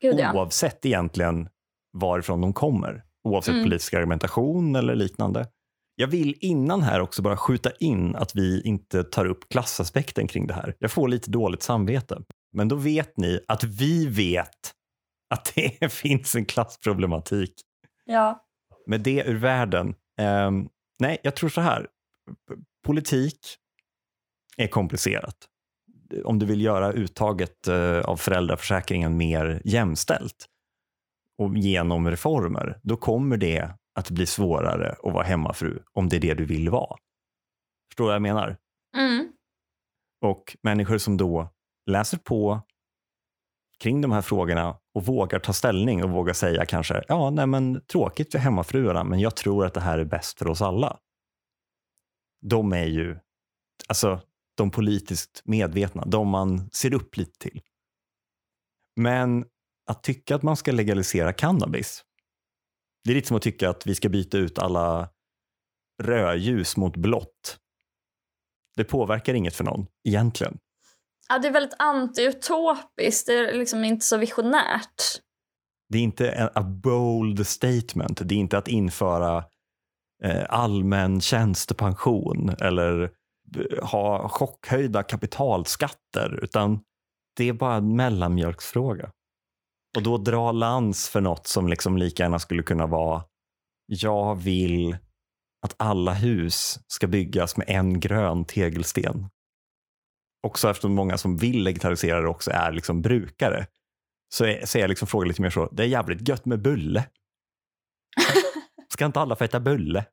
[0.00, 0.32] ja.
[0.34, 1.48] oavsett egentligen
[1.98, 3.04] varifrån de kommer.
[3.28, 3.64] Oavsett Mm.
[3.64, 5.46] politisk argumentation eller liknande.
[5.94, 10.46] Jag vill innan här också bara skjuta in att vi inte tar upp klassaspekten kring
[10.46, 10.74] det här.
[10.78, 12.18] Jag får lite dåligt samvete.
[12.52, 14.74] Men då vet ni att vi vet
[15.30, 17.54] att det finns en klassproblematik
[18.04, 18.46] ja.
[18.86, 19.94] med det ur världen.
[20.18, 21.86] ehm, nej, jag tror så här.
[22.86, 23.38] Politik
[24.56, 25.36] är komplicerat.
[26.24, 30.46] Om du vill göra uttaget eh, av föräldraförsäkringen mer jämställt
[31.38, 36.20] och genom reformer, då kommer det att bli svårare att vara hemmafru om det är
[36.20, 36.96] det du vill vara.
[37.90, 38.56] Förstår du vad jag menar?
[38.96, 39.32] Mm.
[40.20, 41.48] Och människor som då
[41.88, 42.60] läser på
[43.78, 47.80] kring de här frågorna och vågar ta ställning och vågar säga kanske, ja, nej men
[47.86, 50.98] tråkigt för hemmafruarna, men jag tror att det här är bäst för oss alla.
[52.40, 53.18] De är ju,
[53.88, 54.20] alltså
[54.56, 57.60] de politiskt medvetna, de man ser upp lite till.
[58.96, 59.44] Men
[59.86, 62.04] att tycka att man ska legalisera cannabis,
[63.04, 65.08] det är lite som att tycka att vi ska byta ut alla
[66.02, 67.58] rödljus mot blått.
[68.76, 70.58] Det påverkar inget för någon, egentligen
[71.28, 73.26] ja, det är väldigt anti-utopiskt.
[73.26, 75.20] Det är liksom inte så visionärt.
[75.88, 78.20] Det är inte en a bold statement.
[78.24, 79.44] Det är inte att införa
[80.24, 86.80] eh, allmän tjänstepension eller eh, ha chockhöjda kapitalskatter, utan
[87.36, 89.10] det är bara en mellanmjölksfråga.
[89.96, 93.22] Och då dra lans för något som liksom lika gärna skulle kunna vara
[93.88, 94.96] jag vill
[95.62, 99.28] att alla hus ska byggas med en grön tegelsten.
[100.42, 103.66] Också eftersom många som vill legalisera det också är liksom brukare
[104.28, 106.62] så är, så är jag liksom frågan lite mer så, det är jävligt gött med
[106.62, 107.04] bulle.
[108.88, 110.04] Ska inte alla få äta bulle?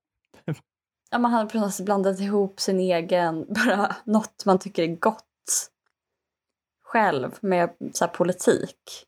[1.11, 5.69] Ja, man hade precis blandat ihop sin egen, bara något man tycker är gott
[6.83, 9.05] själv med så politik.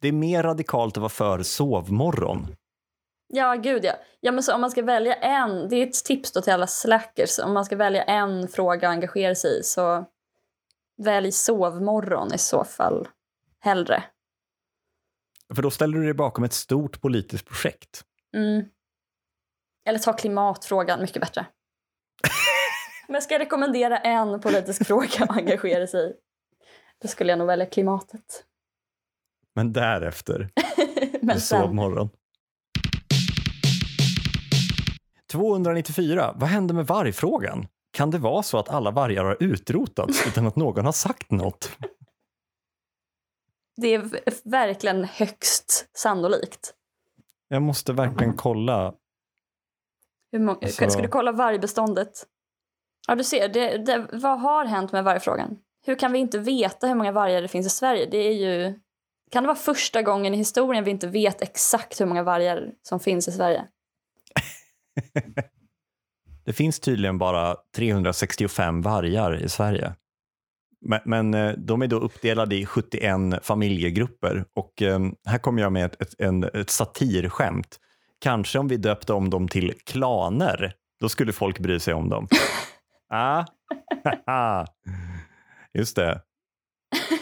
[0.00, 2.56] Det är mer radikalt att vara för sovmorgon.
[3.32, 3.92] Ja, gud ja.
[4.20, 6.66] ja men så om man ska välja en, det är ett tips då till alla
[6.66, 10.06] slackers, om man ska välja en fråga att engagera sig i så
[11.00, 13.08] välj sovmorgon i så fall
[13.60, 14.02] hellre.
[15.54, 18.04] För då ställer du dig bakom ett stort politiskt projekt.
[18.36, 18.64] Mm.
[19.88, 21.46] Eller ta klimatfrågan, mycket bättre.
[23.08, 26.12] Jag ska rekommendera en politisk fråga att engagera sig i,
[27.02, 28.44] då skulle jag nog välja klimatet.
[29.54, 30.50] Men därefter,
[31.22, 32.10] Men sovmorgon.
[35.30, 36.34] 294.
[36.36, 37.66] Vad hände med vargfrågan?
[38.00, 41.70] Kan det vara så att alla vargar har utrotats utan att någon har sagt något?
[43.76, 44.10] det är
[44.50, 46.74] verkligen högst sannolikt.
[47.48, 48.94] Jag måste verkligen kolla.
[50.32, 52.26] Hur många, Alltså- Ska du kolla vargbeståndet?
[53.08, 53.48] Ja, du ser.
[53.48, 55.58] Det, det, vad har hänt med vargfrågan?
[55.86, 58.06] Hur kan vi inte veta hur många vargar det finns i Sverige?
[58.06, 58.80] Det är ju...
[59.30, 63.00] Kan det vara första gången i historien vi inte vet exakt hur många vargar som
[63.00, 63.68] finns i Sverige?
[66.50, 69.94] Det finns tydligen bara 365 vargar i Sverige.
[70.80, 75.72] Men, men eh, de är då uppdelade i 71 familjegrupper och eh, här kommer jag
[75.72, 77.80] med ett, ett, en, ett satirskämt.
[78.20, 82.28] Kanske om vi döpte om dem till klaner, då skulle folk bry sig om dem.
[84.26, 84.66] ah.
[85.74, 86.20] Just det.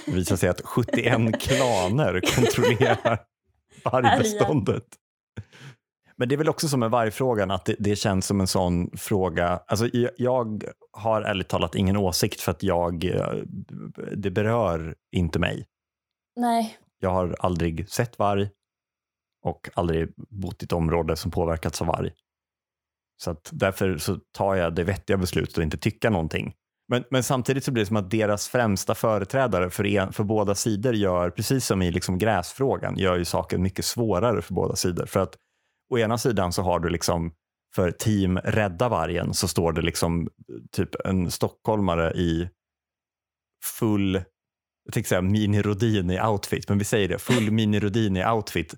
[0.06, 3.18] Det visar sig att 71 klaner kontrollerar
[3.84, 4.84] vargbeståndet.
[6.18, 8.90] Men det är väl också som med vargfrågan att det, det känns som en sån
[8.96, 9.60] fråga.
[9.66, 13.34] Alltså, jag, har ärligt talat ingen åsikt för att jag, eh,
[14.16, 15.66] det berör inte mig.
[16.36, 16.78] Nej.
[17.00, 18.50] Jag har aldrig sett varg
[19.44, 22.12] och aldrig bott i ett område som påverkats av varg.
[23.22, 26.54] Så att därför så tar jag det vettiga beslutet att inte tycka någonting.
[26.88, 30.54] Men, men samtidigt så blir det som att deras främsta företrädare för, en, för båda
[30.54, 35.06] sidor gör, precis som i liksom gräsfrågan, gör ju saken mycket svårare för båda sidor.
[35.06, 35.36] För att
[35.90, 37.32] å ena sidan så har du liksom
[37.74, 40.28] för team Rädda vargen så står det liksom
[40.72, 42.48] typ en stockholmare i
[43.64, 44.14] full,
[44.84, 48.74] jag tänkte säga mini Rodini-outfit, men vi säger det, full mini Rodini-outfit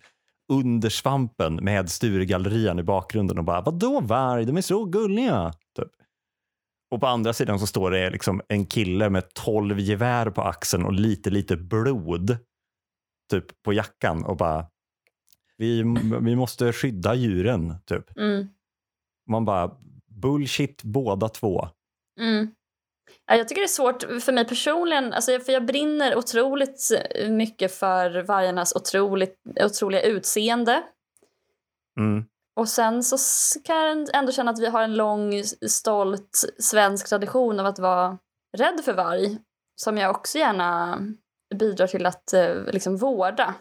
[0.53, 5.53] under svampen med Sturegallerian i bakgrunden och bara vadå varg, de är så gulliga.
[5.77, 5.93] Typ.
[6.91, 10.85] Och på andra sidan så står det liksom en kille med tolv gevär på axeln
[10.85, 12.39] och lite, lite blod
[13.31, 14.67] typ på jackan och bara
[15.61, 15.83] vi,
[16.21, 17.75] vi måste skydda djuren.
[17.87, 18.17] Typ.
[18.17, 18.49] Mm.
[19.31, 19.71] Man bara
[20.07, 21.69] bullshit båda två.
[22.21, 22.55] Mm.
[23.27, 26.91] Ja, jag tycker det är svårt för mig personligen, alltså, för jag brinner otroligt
[27.29, 30.83] mycket för vargarnas otroligt, otroliga utseende.
[31.99, 32.25] Mm.
[32.57, 33.17] Och sen så
[33.65, 38.19] kan jag ändå känna att vi har en lång, stolt svensk tradition av att vara
[38.57, 39.39] rädd för varg.
[39.83, 40.99] Som jag också gärna
[41.55, 43.55] bidrar till att eh, liksom vårda.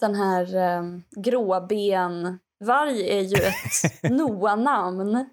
[0.00, 0.82] Den här eh,
[1.16, 2.38] gråben...
[2.64, 5.30] Varg är ju ett Noa-namn.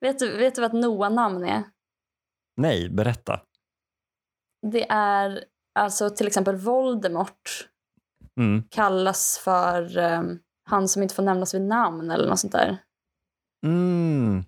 [0.00, 1.62] Vet du, vet du vad ett Noa-namn är?
[2.56, 3.40] Nej, berätta.
[4.72, 7.66] Det är alltså till exempel Voldemort
[8.36, 8.62] Mm.
[8.70, 10.22] kallas för eh,
[10.64, 12.78] han som inte får nämnas vid namn eller något sånt där.
[13.66, 14.44] Mm.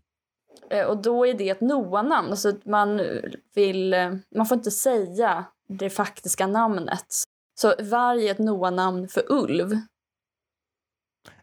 [0.71, 2.31] Eh, Och då är det ett Noa-namn.
[2.31, 3.01] Alltså man,
[3.55, 7.07] vill, eh, man får inte säga det faktiska namnet.
[7.63, 9.71] Så varg är ett Noa-namn för ulv.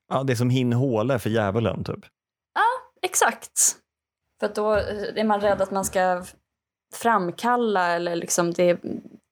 [0.07, 2.05] Ja, det är som hin håle för djävulen typ.
[3.01, 3.75] Exakt.
[4.39, 4.71] För då
[5.15, 6.23] är man rädd att man ska
[6.93, 8.81] framkalla eller liksom det,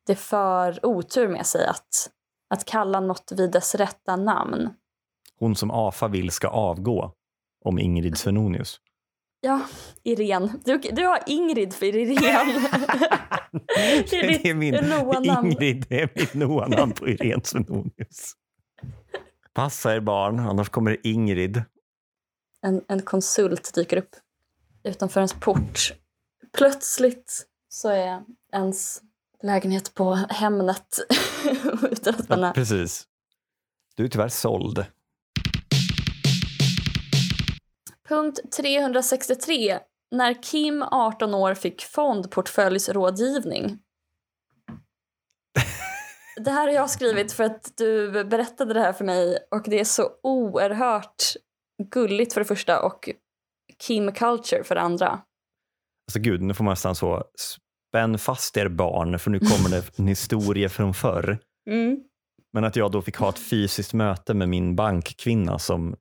[0.08, 2.10] det för otur med sig att,
[2.50, 4.69] att kalla något vid dess rätta namn.
[5.39, 7.13] Hon som AFA vill ska avgå.
[7.65, 8.80] Om Ingrid Svenonius.
[9.48, 9.62] Ja,
[10.04, 10.54] Irene.
[10.66, 12.70] Du, du har Ingrid för Irene.
[14.10, 15.52] det är ditt det är min Noa-namn.
[15.52, 18.34] Ingrid, det är mitt Noa-namn på Irene Svenonius.
[19.54, 21.64] Passa er barn, annars kommer Ingrid.
[22.66, 24.16] En, en konsult dyker upp
[24.84, 25.94] utanför ens port.
[26.58, 29.02] Plötsligt så är ens
[29.44, 31.00] lägenhet på Hemnet
[31.92, 32.54] utan att man Ja, är...
[32.54, 33.08] precis.
[33.96, 34.86] Du är tyvärr såld.
[38.08, 39.80] Punkt 363.
[40.15, 43.80] När Kim, 18 år, fick fondportföljsrådgivning.
[46.41, 49.80] Det här har jag skrivit för att du berättade det här för mig och det
[49.80, 51.24] är så oerhört
[51.91, 53.10] gulligt för det första och
[53.88, 55.08] Kim culture för det andra.
[55.08, 57.24] Alltså gud, nu får man nästan så
[57.89, 61.39] spänn fast er barn för nu kommer det en historia från förr.
[61.70, 61.98] Mm.
[62.54, 65.96] Men att jag då fick ha ett fysiskt möte med min bankkvinna som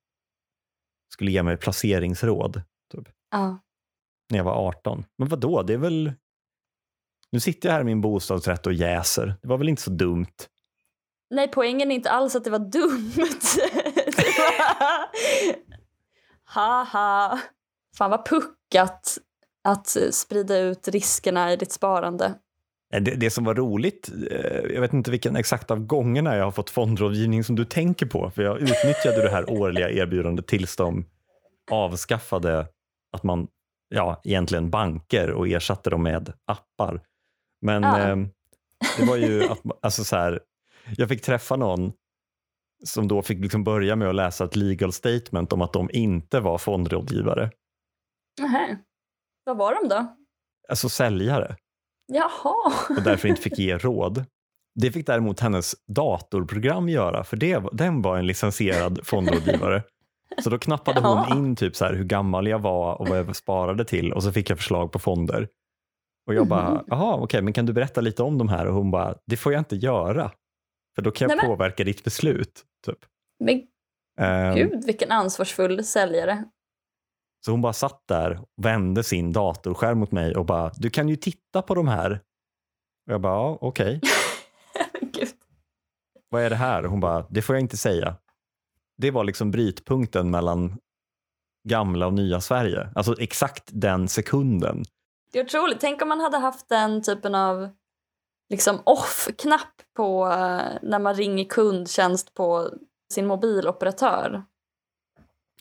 [1.12, 3.58] skulle ge mig placeringsråd typ, Ja.
[4.30, 5.04] när jag var 18.
[5.18, 5.62] Men vad då?
[5.62, 6.12] det är väl...
[7.30, 9.34] Nu sitter jag här i min bostadsrätt och jäser.
[9.42, 10.26] Det var väl inte så dumt?
[11.30, 13.12] Nej, poängen är inte alls att det var dumt.
[14.16, 15.06] det var...
[16.44, 17.40] Haha.
[17.98, 19.18] Fan vad puckat
[19.64, 22.34] att sprida ut riskerna i ditt sparande.
[22.94, 26.44] Eh, Det, det som var roligt, eh, jag vet inte vilken exakt av gångerna jag
[26.44, 30.76] har fått fondrådgivning som du tänker på, för jag utnyttjade det här årliga erbjudandet tills
[30.76, 31.04] de
[31.70, 32.68] avskaffade
[33.12, 33.48] att man
[33.88, 37.00] ja, egentligen banker och ersatte dem med appar.
[37.62, 38.08] Men Ja.
[38.10, 38.16] eh,
[38.98, 40.40] det var ju att, alltså så här,
[40.96, 41.92] jag fick träffa någon
[42.84, 46.40] som då fick liksom börja med att läsa ett legal statement om att de inte
[46.40, 47.50] var fondrådgivare,
[48.40, 48.78] Nähä.
[49.44, 50.16] Vad var de då?
[50.68, 51.56] alltså säljare
[52.06, 52.72] Jaha.
[52.96, 54.24] och därför inte fick ge råd.
[54.74, 59.82] Det fick däremot hennes datorprogram göra, för det, den var en licensierad fondrådgivare.
[60.42, 61.36] Så då knappade hon Jaha.
[61.36, 64.32] in typ så här hur gammal jag var och vad jag sparade till och så
[64.32, 65.48] fick jag förslag på fonder.
[66.26, 66.84] Och jag bara, Mhm.
[66.86, 68.66] jaha okej, men kan du berätta lite om de här?
[68.66, 70.30] Och hon bara, det får jag inte göra.
[70.94, 72.62] För då kan jag Nej, men- påverka ditt beslut.
[72.86, 72.98] Typ.
[73.44, 73.62] Men
[74.20, 76.44] Ehm, gud, vilken ansvarsfull säljare.
[77.46, 81.08] Så hon bara satt där och vände sin datorskärm mot mig och bara, du kan
[81.08, 82.12] ju titta på de här.
[83.06, 84.00] Och jag bara, ja okej.
[85.00, 85.28] Gud.
[86.28, 86.84] vad är det här?
[86.84, 88.16] Hon bara, det får jag inte säga.
[88.98, 90.78] Det var liksom brytpunkten mellan
[91.68, 92.88] gamla och nya Sverige.
[92.94, 94.84] Alltså exakt den sekunden.
[95.32, 95.80] Det är otroligt.
[95.80, 97.68] Tänk om man hade haft den typen av
[98.50, 102.70] liksom off-knapp på eh, när man ringer kundtjänst på
[103.12, 104.42] sin mobiloperatör.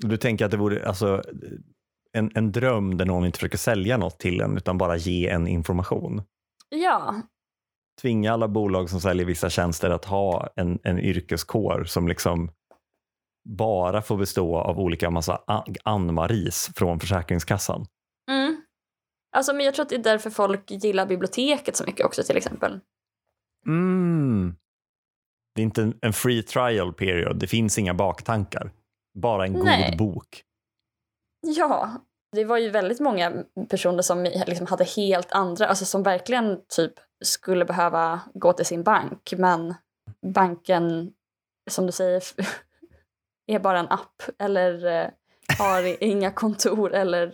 [0.02, 1.24] Du tänker att det vore alltså,
[2.16, 5.48] en, en dröm där någon inte försöker sälja något till en utan bara ge en
[5.48, 6.22] information.
[6.70, 7.16] Ja,
[8.02, 12.52] Tvinga alla bolag som säljer vissa tjänster att ha en, en yrkeskår som liksom
[13.50, 15.42] bara får bestå av olika massa
[15.84, 17.86] Ann-Maries från Försäkringskassan.
[18.32, 18.62] Mm.
[19.36, 22.38] Alltså, men jag tror att det är därför folk gillar biblioteket så mycket också till
[22.38, 22.80] exempel.
[23.68, 24.56] Mm.
[25.56, 27.40] Det är inte en, en free trial period.
[27.40, 28.72] Det finns inga baktankar.
[29.20, 29.90] Bara en Nej.
[29.90, 30.44] god bok.
[31.46, 31.92] Ja,
[32.32, 36.94] det var ju väldigt många personer som liksom hade helt andra, alltså som verkligen typ
[37.24, 39.74] skulle behöva gå till sin bank men
[40.34, 41.14] banken,
[41.70, 42.24] som du säger,
[43.48, 45.10] är bara en app eller eh,
[45.60, 47.34] har inga kontor eller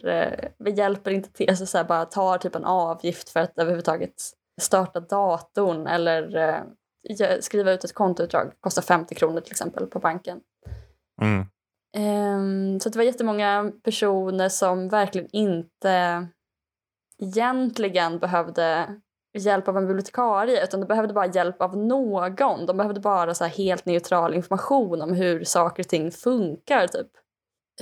[0.57, 4.21] vi hjälper inte till, alltså så här, bara tar typ en avgift för att överhuvudtaget
[4.61, 10.39] starta datorn eller eh, skriva ut ett kontoutdrag, kostar 50 kronor till exempel på banken.
[11.21, 11.45] Mm.
[11.97, 16.27] Ehm, så det var jättemånga personer som verkligen inte
[17.19, 18.95] egentligen behövde
[19.37, 22.65] hjälp av en bibliotekarie utan de behövde bara hjälp av någon.
[22.65, 26.87] De behövde bara så helt neutral information om hur saker och ting funkar.
[26.87, 27.07] Typ.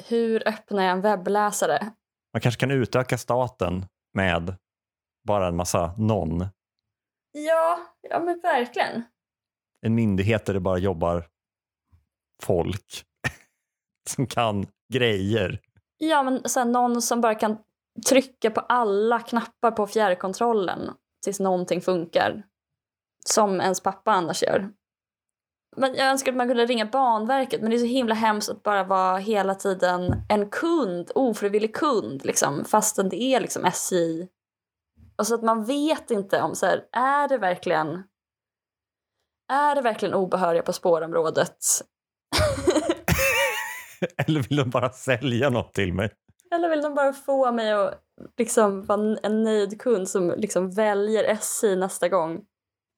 [0.08, 1.92] Hur öppnar jag en webbläsare?
[2.34, 4.56] Man kanske kan utöka staten med
[5.28, 6.46] bara en massa någon.
[7.32, 9.04] Ja, ja men verkligen.
[9.86, 11.28] En myndighet där det bara jobbar
[12.44, 13.06] folk
[14.16, 15.60] som kan grejer.
[15.98, 17.58] Ja, men så här, någon som bara kan
[18.10, 20.92] trycka på alla knappar på fjärrkontrollen
[21.24, 22.44] tills någonting funkar.
[23.26, 24.70] Som ens pappa annars gör.
[25.78, 28.64] Men jag önskar att man kunde ringa Banverket men det är så himla hemskt att
[28.64, 34.28] bara vara hela tiden en kund, ofrivillig kund liksom, fastän det är liksom SJ.
[35.16, 38.04] Och så att man vet inte om så här, är det verkligen
[39.52, 41.66] är det verkligen obehöriga på spårområdet?
[44.28, 46.10] Eller vill de bara sälja något till mig?
[46.56, 48.04] Eller vill de bara få mig att
[48.38, 52.42] liksom vara en nöjd kund som liksom väljer SJ nästa gång?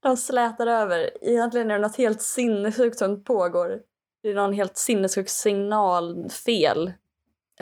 [0.04, 1.10] De slätar över.
[1.22, 3.80] Egentligen är det något helt sinnessjukt som pågår.
[4.24, 6.94] Det är någon helt sinnessjuk signalfel.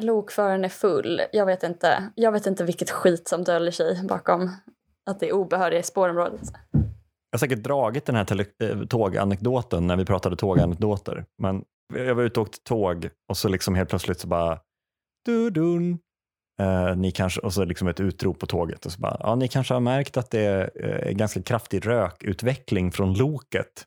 [0.02, 1.21] Lokföraren är full.
[1.32, 2.12] Jag vet inte.
[2.15, 4.52] Jag vet inte vilket skit som döljer sig bakom
[5.10, 6.41] att det är obehöriga i spårområdet.
[7.32, 11.25] Jag har säkert dragit den här eh, tåganekdoten när vi pratade tåganekdoter.
[11.38, 14.60] Men jag var ute och åkte tåg och så liksom helt plötsligt så bara
[15.25, 15.99] du-dun.
[16.60, 19.47] Eh, ni kanske, och så liksom ett utrop på tåget och så bara, ja ni
[19.47, 23.86] kanske har märkt att det är ganska kraftig rökutveckling från loket.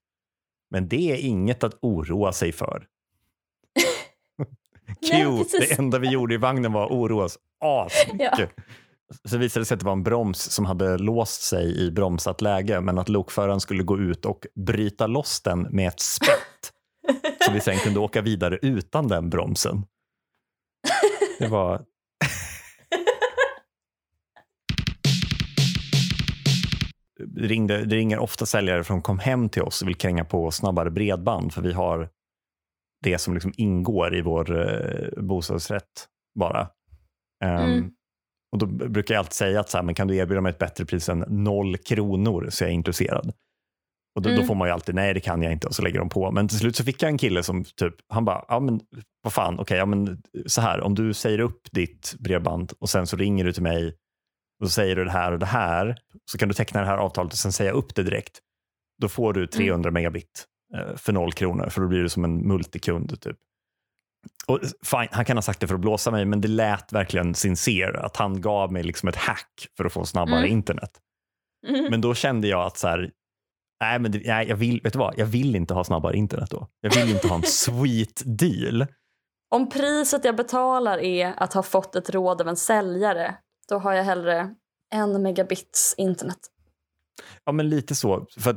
[0.70, 2.86] Men det är inget att oroa sig för.
[5.10, 8.50] Q, det enda vi gjorde i vagnen var att oroa oss asmycket.
[9.24, 12.40] Så visade det sig att det var en broms som hade låst sig i bromsat
[12.40, 16.72] läge men att lokföraren skulle gå ut och bryta loss den med ett spett.
[17.46, 19.86] Så vi sen kunde åka vidare utan den bromsen.
[21.38, 21.84] Det var...
[27.36, 30.90] Ringde, det ringer ofta säljare som kom hem till oss och vill kränga på snabbare
[30.90, 32.08] bredband för vi har
[33.02, 36.68] det som liksom ingår i vår eh, bostadsrätt bara.
[37.44, 37.90] Ehm, Mm.
[38.52, 40.58] och Då brukar jag alltid säga att så här, men kan du erbjuda mig ett
[40.58, 43.32] bättre pris än noll kronor så är jag intresserad.
[44.14, 44.46] Och då, då Mm.
[44.46, 46.30] får man ju alltid nej det kan jag inte och så lägger de på.
[46.30, 48.80] Men till slut så fick jag en kille som typ, han bara, ja men
[49.22, 53.06] vad fan, okej, ja men så här, om du säger upp ditt bredband och sen
[53.06, 53.88] så ringer du till mig
[54.60, 55.96] och så säger du det här och det här,
[56.30, 58.38] så kan du teckna det här avtalet och sen säga upp det direkt.
[59.00, 60.46] Då får du 300 megabit
[60.76, 63.20] eh, för noll kronor, för då blir du som en multikund.
[63.20, 63.36] Typ.
[64.46, 67.34] Och fine, han kan ha sagt det för att blåsa mig, men det lät verkligen
[67.34, 68.00] sincere.
[68.00, 70.50] Att han gav mig liksom ett hack för att få snabbare Mm.
[70.52, 70.90] internet.
[71.90, 73.10] Men då kände jag att så här,
[73.82, 75.14] nej, men det, nej, jag, vill, vet du vad?
[75.18, 76.68] jag vill inte ha snabbare internet då.
[76.80, 78.86] Jag vill inte ha en sweet deal.
[79.50, 83.34] Om priset jag betalar är att ha fått ett råd av en säljare,
[83.68, 84.54] då har jag hellre
[84.94, 86.38] en megabits internet.
[87.44, 88.26] Ja, men lite så.
[88.38, 88.56] För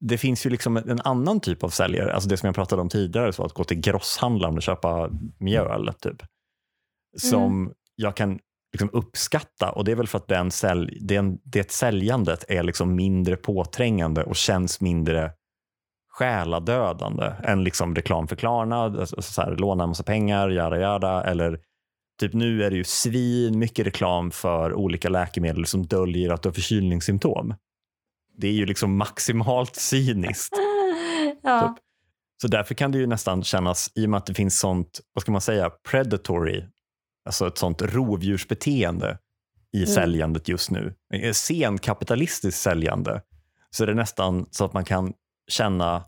[0.00, 2.88] det finns ju liksom en annan typ av säljare, alltså det som jag pratade om
[2.88, 6.22] tidigare, så att gå till grosshandlaren och köpa mjöl, typ.
[7.16, 8.38] Som jag kan
[8.72, 12.94] liksom uppskatta och det är väl för att den sälj, den, det säljandet är liksom
[12.94, 15.32] mindre påträngande och känns mindre
[16.18, 21.24] själadödande än liksom reklam för Klarna, alltså så här, låna en massa pengar, jada jada,
[21.24, 21.60] eller
[22.20, 26.48] typ nu är det ju svin mycket reklam för olika läkemedel som döljer att du
[26.48, 27.54] har förkylningssymptom.
[28.36, 30.54] Det är ju liksom maximalt cyniskt.
[31.42, 31.76] Ja.
[32.42, 35.22] Så därför kan det ju nästan kännas, i och med att det finns sånt, vad
[35.22, 36.64] ska man säga, predatory,
[37.28, 39.18] alltså ett sånt rovdjursbeteende
[39.72, 39.88] i Mm.
[39.94, 43.22] säljandet just nu, eh, senkapitalistiskt säljande,
[43.70, 45.12] så är det nästan så att man kan
[45.50, 46.04] känna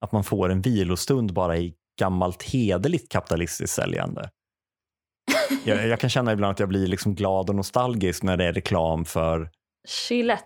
[0.00, 4.30] att man får en vilostund bara i gammalt hederligt kapitalistiskt säljande.
[5.64, 8.52] Jag, jag kan känna ibland att jag blir liksom glad och nostalgisk när det är
[8.52, 9.50] reklam för
[10.08, 10.44] Gillette.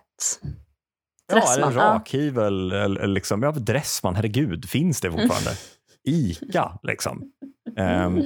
[1.27, 1.79] Ja, eller Dressman, ja.
[1.79, 2.71] rakhyvel.
[2.71, 5.51] Eller, eller liksom, ja, Dressman, herregud, finns det fortfarande?
[6.07, 7.31] Ica, liksom.
[7.79, 8.21] Ehm,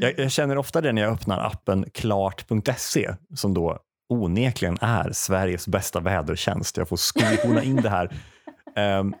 [0.00, 3.78] jag, jag känner ofta det när jag öppnar appen klart.se som då
[4.08, 6.76] onekligen är Sveriges bästa vädertjänst.
[6.76, 8.14] Jag får skohorna in det här.
[8.76, 9.14] Ehm,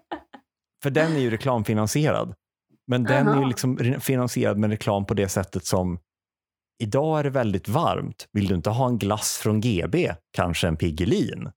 [0.82, 2.34] för den är ju reklamfinansierad.
[2.86, 3.46] Men den är Aha.
[3.46, 5.98] liksom re- finansierad med reklam på det sättet som
[6.82, 8.28] idag är det väldigt varmt.
[8.32, 10.14] Vill du inte ha en glass från GB?
[10.32, 11.50] Kanske en Piggelin?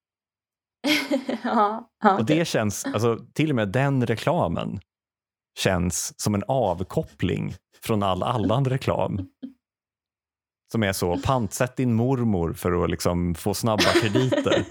[1.43, 4.79] ja, ja, Och det känns, alltså, till och med den reklamen
[5.57, 9.27] känns som en avkoppling från all annan reklam.
[10.71, 14.65] Som är så, pantsätt din mormor för att liksom få snabba krediter.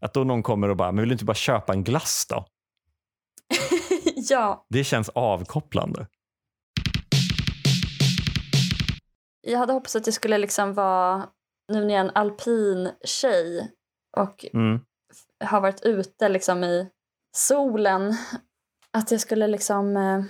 [0.00, 2.46] Att då någon kommer och bara, men vill du inte bara köpa en glass då?
[4.16, 6.06] ja, Det känns avkopplande.
[9.40, 11.28] jag hade hoppats att jag skulle liksom vara,
[11.72, 13.70] nu när jag är en alpin tjej
[14.16, 14.80] och Mm.
[15.44, 16.88] har varit ute liksom i
[17.36, 18.14] solen,
[18.92, 20.22] att jag skulle liksom eh,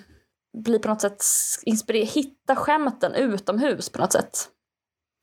[0.58, 1.24] bli på något sätt
[1.62, 4.48] inspirerad, hitta skämten utomhus på något sätt.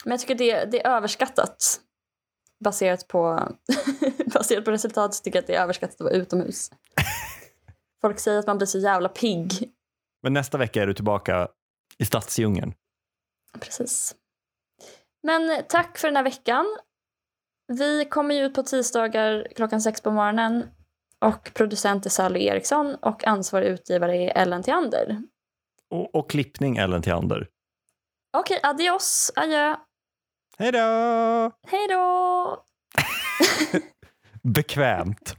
[0.03, 1.81] Men jag tycker det, det är överskattat.
[2.63, 3.49] Baserat på,
[4.33, 6.71] baserat på resultat så tycker jag att det är överskattat att vara utomhus.
[8.01, 9.71] Folk säger att man blir så jävla pigg.
[10.23, 11.47] Men nästa vecka är du tillbaka
[11.97, 12.73] i stadsdjungeln.
[13.59, 14.15] Precis.
[15.23, 16.65] Men tack för den här veckan.
[17.67, 20.63] Vi kommer ju ut på tisdagar klockan sex på morgonen.
[21.21, 25.21] Och producent är Sally Eriksson och ansvarig utgivare är Ellen Theander.
[25.89, 27.47] Och, och klippning Ellen Theander.
[28.37, 29.75] Okej, okay, adios, adjö.
[30.57, 31.51] Hej då!
[31.67, 32.63] Hej då!
[34.41, 35.35] Bekvämt.